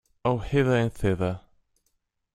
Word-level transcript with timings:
Oh, 0.25 0.39
hither 0.39 0.75
and 0.75 0.91
thither. 0.91 1.41